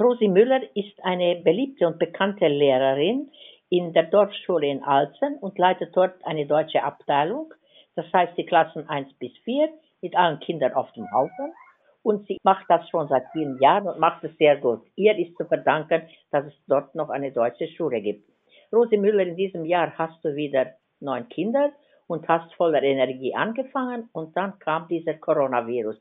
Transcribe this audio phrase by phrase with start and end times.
[0.00, 3.32] Rosi Müller ist eine beliebte und bekannte Lehrerin
[3.68, 7.52] in der Dorfschule in Alzen und leitet dort eine deutsche Abteilung.
[7.96, 9.68] Das heißt die Klassen 1 bis 4
[10.00, 11.52] mit allen Kindern auf dem Haufen.
[12.04, 14.82] Und sie macht das schon seit vielen Jahren und macht es sehr gut.
[14.94, 18.30] Ihr ist zu verdanken, dass es dort noch eine deutsche Schule gibt.
[18.72, 21.72] Rosi Müller, in diesem Jahr hast du wieder neun Kinder
[22.06, 26.00] und hast voller Energie angefangen und dann kam dieser Coronavirus.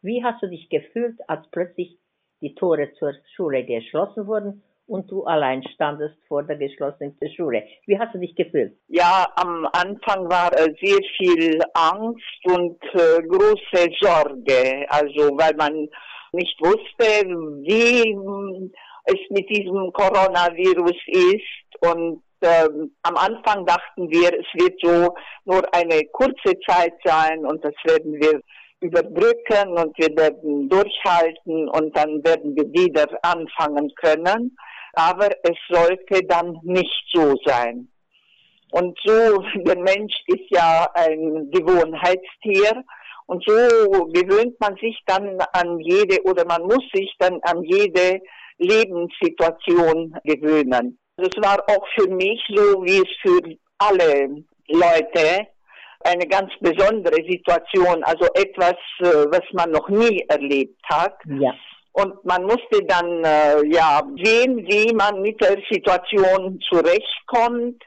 [0.00, 1.98] Wie hast du dich gefühlt, als plötzlich
[2.44, 7.62] die Tore zur Schule geschlossen wurden und du allein standest vor der geschlossenen Schule.
[7.86, 8.76] Wie hast du dich gefühlt?
[8.88, 15.88] Ja, am Anfang war äh, sehr viel Angst und äh, große Sorge, also weil man
[16.32, 17.26] nicht wusste,
[17.64, 18.72] wie hm,
[19.04, 25.14] es mit diesem Coronavirus ist und ähm, am Anfang dachten wir, es wird so
[25.46, 28.40] nur eine kurze Zeit sein und das werden wir
[28.84, 34.56] überbrücken und wir werden durchhalten und dann werden wir wieder anfangen können.
[34.92, 37.88] Aber es sollte dann nicht so sein.
[38.70, 42.84] Und so, der Mensch ist ja ein Gewohnheitstier
[43.26, 48.20] und so gewöhnt man sich dann an jede oder man muss sich dann an jede
[48.58, 50.98] Lebenssituation gewöhnen.
[51.16, 55.46] Das war auch für mich so, wie es für alle Leute
[56.04, 61.16] eine ganz besondere Situation, also etwas, äh, was man noch nie erlebt hat.
[61.26, 61.54] Ja.
[61.92, 67.82] Und man musste dann äh, ja sehen, wie man mit der Situation zurechtkommt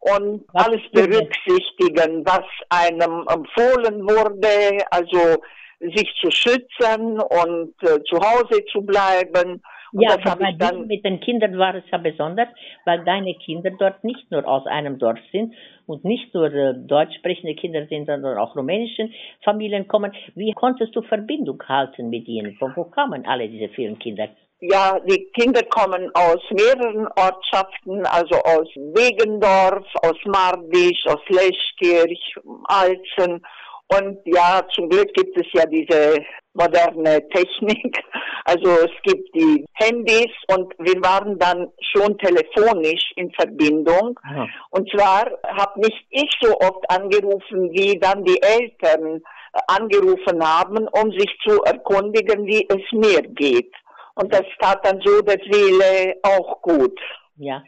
[0.00, 5.42] und was alles berücksichtigen, was einem empfohlen wurde, also
[5.80, 11.20] sich zu schützen und äh, zu Hause zu bleiben und ja, aber dann mit den
[11.20, 12.48] Kindern war es ja besonders,
[12.84, 15.54] weil deine Kinder dort nicht nur aus einem Dorf sind
[15.86, 20.12] und nicht nur äh, deutsch sprechende Kinder sind, sondern auch rumänischen Familien kommen.
[20.34, 22.54] Wie konntest du Verbindung halten mit ihnen?
[22.56, 24.28] Von wo kamen alle diese vielen Kinder?
[24.60, 33.40] Ja, die Kinder kommen aus mehreren Ortschaften, also aus Wegendorf, aus Mardisch, aus Leschkirch, Alzen
[33.88, 36.18] und ja, zum Glück gibt es ja diese
[36.54, 37.98] moderne Technik.
[38.44, 44.18] Also es gibt die Handys und wir waren dann schon telefonisch in Verbindung.
[44.22, 44.48] Aha.
[44.70, 49.20] Und zwar habe nicht ich so oft angerufen, wie dann die Eltern
[49.52, 53.74] äh, angerufen haben, um sich zu erkundigen, wie es mir geht.
[54.14, 56.98] Und das tat dann so der Seele auch gut.
[57.36, 57.62] Ja.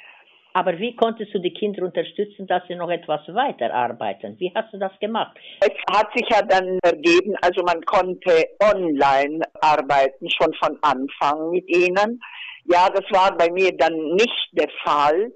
[0.52, 4.38] Aber wie konntest du die Kinder unterstützen, dass sie noch etwas weiterarbeiten?
[4.38, 5.36] Wie hast du das gemacht?
[5.60, 11.68] Es hat sich ja dann ergeben, also man konnte online arbeiten, schon von Anfang mit
[11.68, 12.20] ihnen.
[12.64, 15.32] Ja, das war bei mir dann nicht der Fall.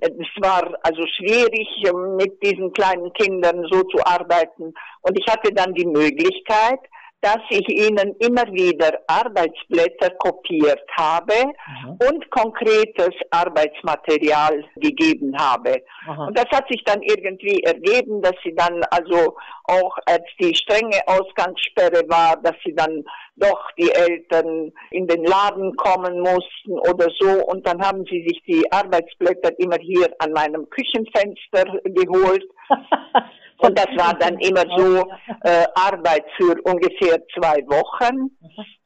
[0.00, 1.68] Es war also schwierig,
[2.16, 4.72] mit diesen kleinen Kindern so zu arbeiten.
[5.02, 6.80] Und ich hatte dann die Möglichkeit,
[7.22, 11.96] dass ich ihnen immer wieder Arbeitsblätter kopiert habe Aha.
[12.10, 15.82] und konkretes Arbeitsmaterial gegeben habe.
[16.08, 16.26] Aha.
[16.26, 21.00] Und das hat sich dann irgendwie ergeben, dass sie dann also auch als die strenge
[21.06, 23.04] Ausgangssperre war, dass sie dann
[23.36, 27.44] doch die Eltern in den Laden kommen mussten oder so.
[27.46, 32.44] Und dann haben sie sich die Arbeitsblätter immer hier an meinem Küchenfenster geholt.
[33.62, 35.06] Und das war dann immer so
[35.44, 38.30] äh, Arbeit für ungefähr zwei Wochen.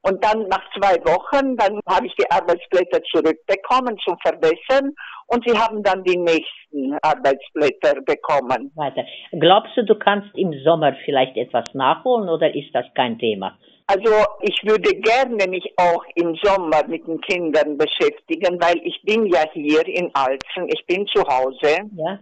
[0.03, 4.93] Und dann nach zwei Wochen, dann habe ich die Arbeitsblätter zurückbekommen zum Verbessern
[5.29, 8.71] und sie haben dann die nächsten Arbeitsblätter bekommen.
[8.77, 9.05] Weiter.
[9.33, 13.59] Glaubst du, du kannst im Sommer vielleicht etwas nachholen oder ist das kein Thema?
[13.89, 14.13] Also
[14.43, 19.45] ich würde gerne mich auch im Sommer mit den Kindern beschäftigen, weil ich bin ja
[19.53, 21.89] hier in Alzen, ich bin zu Hause.
[21.97, 22.19] Ja.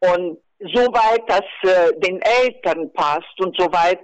[0.00, 0.38] Und
[0.74, 4.00] soweit das äh, den Eltern passt und soweit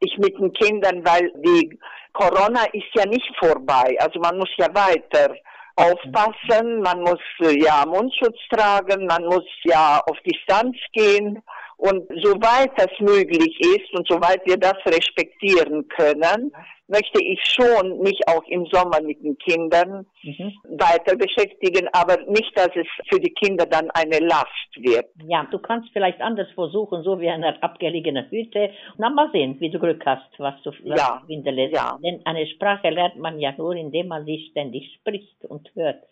[0.00, 1.78] ich mit den Kindern, weil die
[2.12, 5.34] Corona ist ja nicht vorbei, also man muss ja weiter
[5.76, 11.42] aufpassen, man muss äh, ja Mundschutz tragen, man muss ja auf Distanz gehen.
[11.78, 16.52] Und soweit das möglich ist und soweit wir das respektieren können,
[16.92, 20.52] möchte ich schon mich auch im Sommer mit den Kindern mhm.
[20.78, 25.06] weiter beschäftigen, aber nicht, dass es für die Kinder dann eine Last wird.
[25.26, 28.70] Ja, du kannst vielleicht anders versuchen, so wie eine abgelegene Hütte.
[28.98, 31.22] Na, mal sehen, wie du Glück hast, was du ja.
[31.26, 31.74] hinterlässt.
[31.74, 31.98] Ja.
[32.04, 36.02] Denn eine Sprache lernt man ja nur, indem man sie ständig spricht und hört.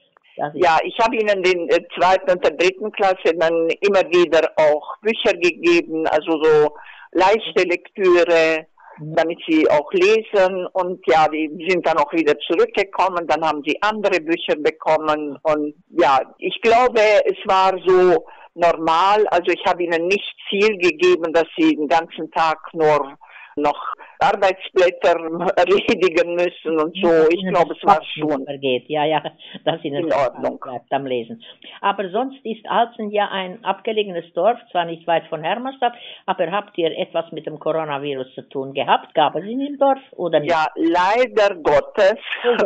[0.55, 4.97] Ja, ich habe Ihnen den äh, zweiten und der dritten Klasse dann immer wieder auch
[5.03, 6.71] Bücher gegeben, also so
[7.13, 8.67] leichte Lektüre.
[9.01, 10.67] Damit sie auch lesen.
[10.73, 15.39] Und ja, die sind dann auch wieder zurückgekommen, dann haben sie andere Bücher bekommen.
[15.43, 21.33] Und ja, ich glaube, es war so normal, also ich habe ihnen nicht viel gegeben,
[21.33, 23.17] dass sie den ganzen Tag nur
[23.57, 25.17] noch Arbeitsblätter
[25.57, 27.29] erledigen müssen und so.
[27.31, 28.85] Ich glaube, es war schon vergeht.
[28.89, 29.23] Ja, ja,
[29.65, 31.43] dass Ihnen in Ordnung bleibt am Lesen.
[31.81, 35.95] Aber sonst ist Alzen ja ein abgelegenes Dorf, zwar nicht weit von Hermannstadt,
[36.27, 39.15] aber habt ihr etwas mit dem Coronavirus zu tun gehabt?
[39.15, 40.51] Gab es ihn im Dorf oder nicht?
[40.51, 42.19] Ja, leider Gottes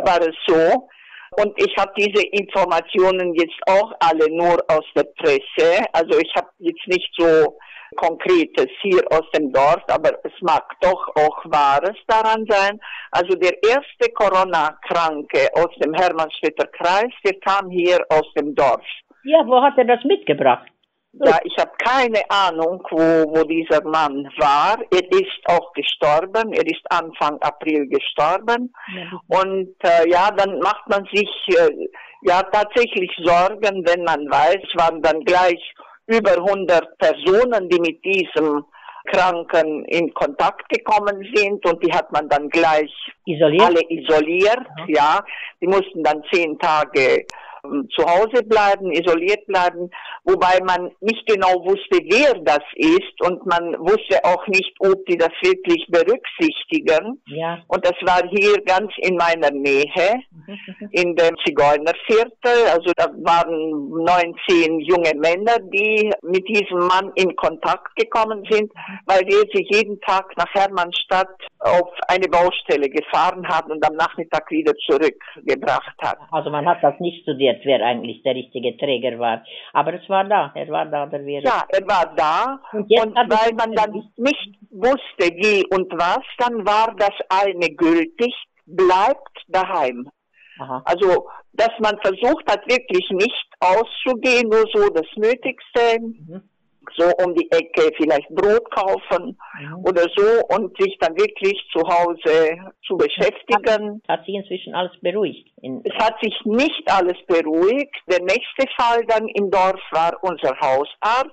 [0.03, 0.87] war es so.
[1.37, 5.85] Und ich habe diese Informationen jetzt auch alle nur aus der Presse.
[5.91, 7.57] Also ich habe jetzt nicht so
[7.97, 12.79] Konkretes hier aus dem Dorf, aber es mag doch auch Wahres daran sein.
[13.11, 18.83] Also der erste Corona-Kranke aus dem Hermannstädter Kreis, der kam hier aus dem Dorf.
[19.23, 20.67] Ja, wo hat er das mitgebracht?
[21.23, 24.77] Ja, ich habe keine Ahnung, wo, wo dieser Mann war.
[24.91, 26.51] Er ist auch gestorben.
[26.51, 28.73] Er ist Anfang April gestorben.
[28.93, 29.39] Ja.
[29.39, 31.87] Und äh, ja, dann macht man sich äh,
[32.23, 35.61] ja tatsächlich Sorgen, wenn man weiß, waren dann gleich
[36.07, 38.65] über 100 Personen, die mit diesem
[39.11, 42.91] Kranken in Kontakt gekommen sind und die hat man dann gleich
[43.25, 43.63] isoliert?
[43.63, 44.95] alle isoliert, ja.
[44.95, 45.25] ja.
[45.61, 47.25] Die mussten dann zehn Tage
[47.95, 49.89] zu Hause bleiben, isoliert bleiben,
[50.23, 55.17] wobei man nicht genau wusste, wer das ist und man wusste auch nicht, ob die
[55.17, 57.21] das wirklich berücksichtigen.
[57.27, 57.59] Ja.
[57.67, 60.21] Und das war hier ganz in meiner Nähe,
[60.91, 62.67] in dem Zigeunerviertel.
[62.71, 68.71] Also da waren 19 junge Männer, die mit diesem Mann in Kontakt gekommen sind,
[69.05, 71.29] weil der sich jeden Tag nach Hermannstadt
[71.65, 76.17] auf eine Baustelle gefahren hat und am Nachmittag wieder zurückgebracht hat.
[76.31, 79.43] Also man hat das nicht studiert wer eigentlich der richtige Träger war.
[79.73, 81.45] Aber es war da, er war da, der Virus.
[81.45, 82.59] Ja, er war da.
[82.71, 88.33] Und, und weil man dann nicht wusste, wie und was, dann war das eine gültig,
[88.65, 90.09] bleibt daheim.
[90.59, 90.83] Aha.
[90.85, 95.99] Also, dass man versucht hat, wirklich nicht auszugehen, nur so das Nötigste.
[95.99, 96.49] Mhm
[96.97, 99.85] so um die Ecke vielleicht Brot kaufen mhm.
[99.85, 104.01] oder so und sich dann wirklich zu Hause zu beschäftigen.
[104.07, 105.49] Hat, hat sich inzwischen alles beruhigt?
[105.61, 107.95] es hat sich nicht alles beruhigt.
[108.07, 111.31] Der nächste Fall dann im Dorf war unser Hausarzt,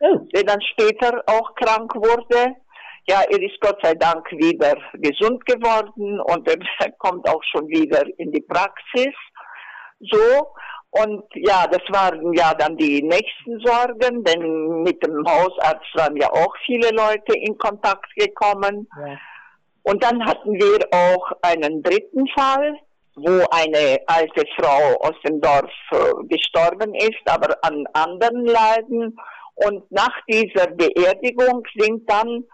[0.00, 0.18] oh.
[0.34, 2.56] der dann später auch krank wurde.
[3.06, 8.02] Ja, er ist Gott sei Dank wieder gesund geworden und er kommt auch schon wieder
[8.16, 9.14] in die Praxis.
[10.00, 10.54] So,
[11.02, 16.30] und ja, das waren ja dann die nächsten Sorgen, denn mit dem Hausarzt waren ja
[16.30, 18.88] auch viele Leute in Kontakt gekommen.
[19.00, 19.18] Ja.
[19.82, 22.78] Und dann hatten wir auch einen dritten Fall,
[23.16, 29.16] wo eine alte Frau aus dem Dorf äh, gestorben ist, aber an anderen Leiden.
[29.56, 32.44] Und nach dieser Beerdigung sind dann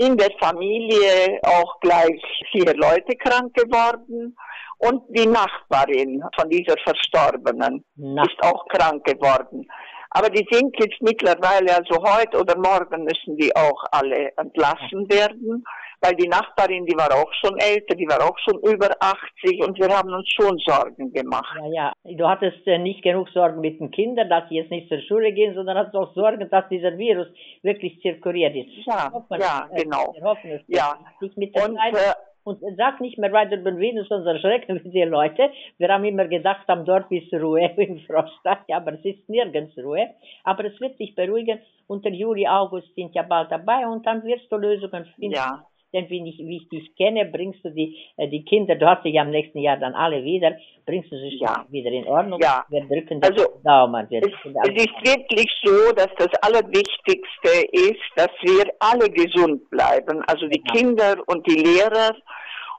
[0.00, 4.34] in der Familie auch gleich vier Leute krank geworden.
[4.78, 8.22] Und die Nachbarin von dieser Verstorbenen Na.
[8.22, 9.68] ist auch krank geworden.
[10.12, 15.62] Aber die sind jetzt mittlerweile, also heute oder morgen müssen die auch alle entlassen werden,
[16.00, 19.78] weil die Nachbarin, die war auch schon älter, die war auch schon über 80 und
[19.78, 21.56] wir haben uns schon Sorgen gemacht.
[21.72, 22.14] Ja, ja.
[22.16, 25.32] Du hattest äh, nicht genug Sorgen mit den Kindern, dass sie jetzt nicht zur Schule
[25.32, 27.28] gehen, sondern hattest auch Sorgen, dass dieser Virus
[27.62, 28.86] wirklich zirkuliert ist.
[28.86, 30.12] Ja, hoffen, ja, äh, genau.
[30.14, 30.62] Wir hoffen es.
[30.68, 30.98] Ja.
[31.20, 32.14] Nicht mit der und, äh,
[32.44, 35.50] und sag nicht mehr weiter über Venus, sonst erschrecken wir die Leute.
[35.78, 39.76] Wir haben immer gedacht, am Dorf ist Ruhe in Frostadt, ja, aber es ist nirgends
[39.76, 40.08] Ruhe.
[40.44, 44.22] Aber es wird sich beruhigen und der Juli, August sind ja bald dabei und dann
[44.24, 45.34] wirst du Lösungen finden.
[45.34, 45.66] Ja.
[45.92, 49.04] Denn wie ich, wie ich dich kenne, bringst du die, äh, die Kinder, du hast
[49.04, 50.56] dich ja im nächsten Jahr dann alle wieder,
[50.86, 51.66] bringst du sie ja.
[51.68, 52.40] wieder in Ordnung.
[52.40, 52.64] Ja.
[52.68, 54.08] Wir drücken also, Daumen.
[54.08, 60.22] Wir es, es ist wirklich so, dass das Allerwichtigste ist, dass wir alle gesund bleiben.
[60.26, 60.74] Also die ja.
[60.74, 62.14] Kinder und die Lehrer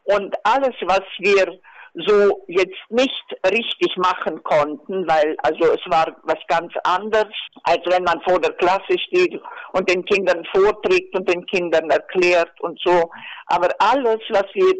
[0.05, 1.59] und alles, was wir
[1.93, 7.33] so jetzt nicht richtig machen konnten, weil also es war was ganz anderes,
[7.63, 9.39] als wenn man vor der Klasse steht
[9.74, 13.10] und den Kindern vorträgt und den Kindern erklärt und so.
[13.48, 14.74] Aber alles, was wir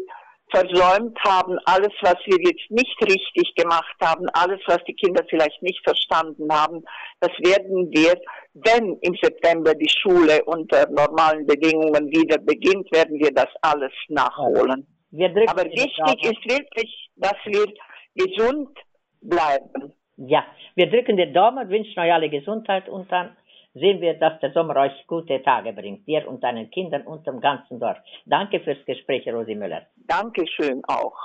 [0.52, 5.62] versäumt haben, alles, was wir jetzt nicht richtig gemacht haben, alles, was die Kinder vielleicht
[5.62, 6.84] nicht verstanden haben,
[7.20, 8.20] das werden wir,
[8.54, 14.86] wenn im September die Schule unter normalen Bedingungen wieder beginnt, werden wir das alles nachholen.
[15.12, 17.66] Aber wichtig ist wirklich, dass wir
[18.14, 18.70] gesund
[19.20, 19.92] bleiben.
[20.16, 23.36] Ja, wir drücken den Daumen, wünschen euch alle Gesundheit und dann
[23.74, 27.40] sehen wir, dass der Sommer euch gute Tage bringt, dir und deinen Kindern und dem
[27.40, 27.96] ganzen Dorf.
[28.26, 29.86] Danke fürs Gespräch, Rosi Müller.
[29.96, 31.16] Dankeschön auch.